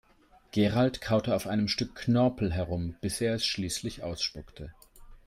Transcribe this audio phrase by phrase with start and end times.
[0.51, 4.73] Gerald kaute auf einem Stück Knorpel herum, bis er es schließlich ausspuckte.